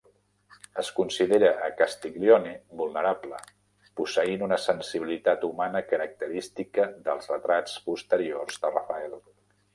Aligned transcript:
Es 0.83 0.87
considera 0.99 1.51
a 1.67 1.67
Castiglione 1.81 2.53
vulnerable, 2.79 3.41
posseint 4.01 4.47
una 4.47 4.59
sensibilitat 4.65 5.47
humana 5.51 5.83
característica 5.93 6.89
dels 7.07 7.31
retrats 7.35 7.79
posteriors 7.93 8.61
de 8.67 8.75
Rafael. 8.81 9.17